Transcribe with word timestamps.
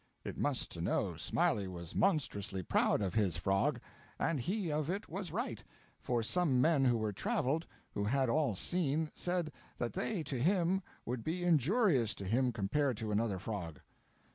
It 0.25 0.35
must 0.35 0.71
to 0.71 0.81
know, 0.81 1.15
Smiley 1.15 1.67
was 1.67 1.93
monstrously 1.93 2.63
proud 2.63 3.03
of 3.03 3.13
his 3.13 3.37
frog, 3.37 3.79
and 4.17 4.39
he 4.41 4.71
of 4.71 4.89
it 4.89 5.07
was 5.07 5.31
right, 5.31 5.63
for 5.99 6.23
some 6.23 6.59
men 6.59 6.85
who 6.85 6.97
were 6.97 7.13
travelled, 7.13 7.67
who 7.91 8.05
had 8.05 8.27
all 8.27 8.55
seen, 8.55 9.11
said 9.13 9.51
that 9.77 9.93
they 9.93 10.23
to 10.23 10.41
him 10.41 10.81
would 11.05 11.23
be 11.23 11.43
injurious 11.43 12.15
to 12.15 12.25
him 12.25 12.51
compare 12.51 12.95
to 12.95 13.11
another 13.11 13.37
frog. 13.37 13.79